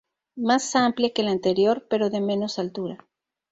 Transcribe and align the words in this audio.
Más 0.37 0.75
amplia 0.75 1.13
que 1.13 1.21
la 1.21 1.29
anterior, 1.29 1.85
pero 1.87 2.09
de 2.09 2.21
menos 2.21 2.57
altura. 2.57 3.05